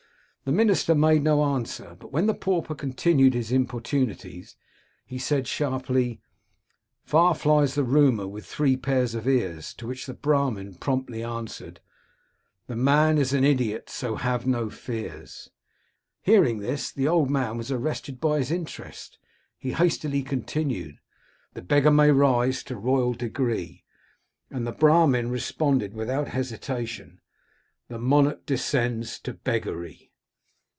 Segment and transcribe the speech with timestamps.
[0.43, 4.55] The minister made no answer; but when the pauper continued his importunities,
[5.05, 6.19] he said, sharply,
[6.81, 11.79] —* Far flies rumour with three pairs of ears'; to which the Brahmin promptly answered
[12.41, 15.51] —* The man is an idiot, so have no fears.'"
[16.23, 19.19] Hearing this, the old man was arrested by his interest
[19.59, 20.97] He hastily continued
[21.51, 23.83] —* The beggar may rise to royal degree';
[24.51, 27.21] and the Brahmin responded without hesitation
[27.63, 30.07] —* The monarch descend to beggary.'